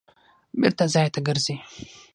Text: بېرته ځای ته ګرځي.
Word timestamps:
بېرته 0.61 0.85
ځای 0.93 1.07
ته 1.13 1.19
ګرځي. 1.27 1.55